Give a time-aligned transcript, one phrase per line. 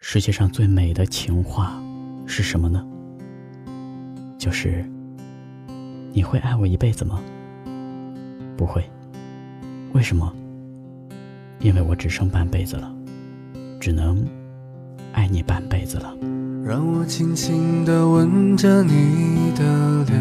[0.00, 1.82] 世界上最美的情话
[2.24, 2.86] 是什么呢？
[4.38, 4.88] 就是
[6.12, 7.20] 你会爱我一辈子吗？
[8.56, 8.88] 不会。
[9.92, 10.32] 为什么？
[11.58, 12.94] 因为我只剩半辈子了，
[13.80, 14.24] 只能
[15.12, 16.14] 爱你半辈子了。
[16.64, 20.16] 让我轻轻地吻着你的脸，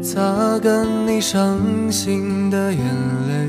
[0.00, 1.60] 擦干你伤
[1.90, 2.80] 心的眼
[3.28, 3.48] 泪，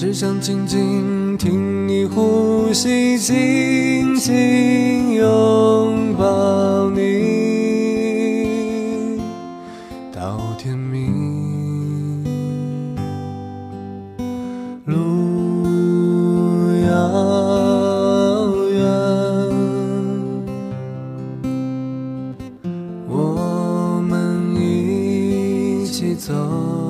[0.00, 6.98] 只想静静听你呼吸，紧紧拥抱你
[10.10, 12.24] 到天明。
[14.86, 14.96] 路
[16.86, 18.80] 遥远，
[23.06, 26.89] 我们一起走。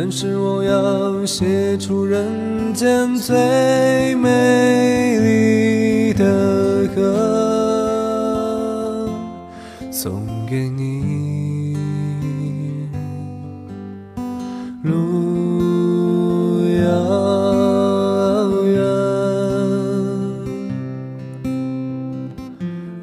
[0.00, 9.10] 但是我要写出人间最美丽的歌，
[9.90, 11.76] 送给你。
[14.84, 16.80] 路遥
[18.66, 18.78] 远，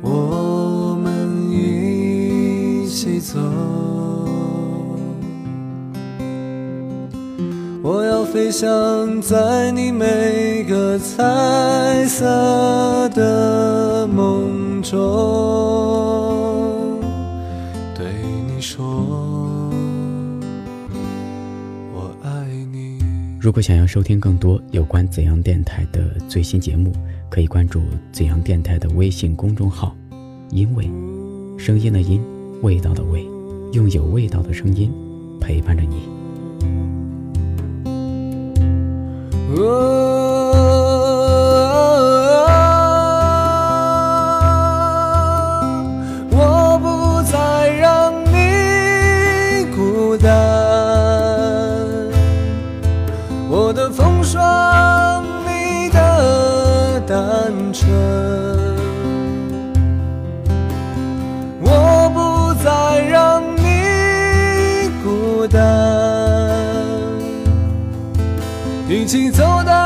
[0.01, 3.38] 我们一起走。
[8.35, 12.25] 飞翔在你每个彩色
[13.16, 15.00] 的梦中，
[17.95, 18.06] 对
[18.45, 18.85] 你说。
[21.94, 22.29] 我爱
[22.74, 23.00] 你。
[23.40, 26.91] 如果想要收听更多有关怎样电台的最新节目，
[27.29, 29.95] 可以关注怎样电台的微信公众号
[30.51, 30.91] “因为”，
[31.57, 32.22] 声音的音，
[32.62, 33.25] 味道的味，
[33.72, 34.91] 用有味道的声音
[35.40, 36.13] 陪伴着你。
[39.57, 40.51] 我
[46.81, 50.29] 不再让你孤单，
[53.49, 57.88] 我的风霜，你的单纯，
[69.05, 69.84] 一起走到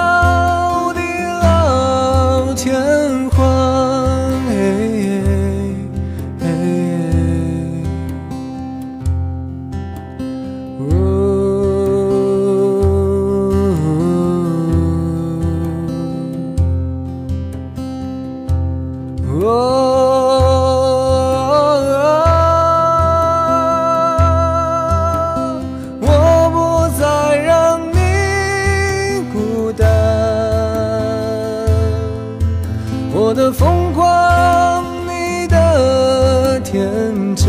[33.30, 36.90] 我的疯狂，你的天
[37.36, 37.48] 真，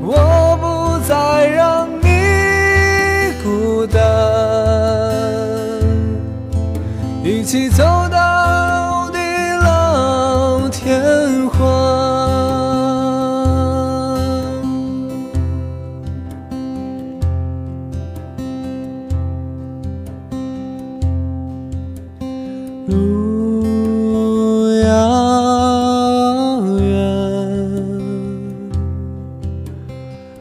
[0.00, 2.06] 我不再让你
[3.42, 4.00] 孤单，
[7.24, 8.31] 一起走到。
[22.86, 24.90] 路遥
[26.80, 26.90] 远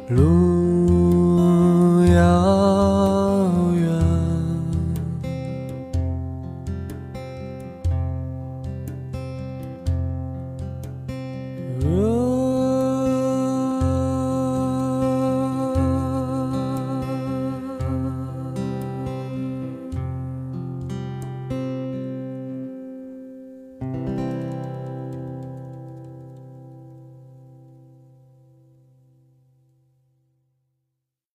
[0.10, 2.51] 路遥